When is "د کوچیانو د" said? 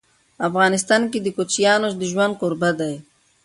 1.23-2.01